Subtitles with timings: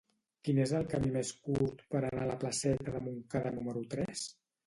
[0.47, 4.27] Quin és el camí més curt per anar a la placeta de Montcada número tres?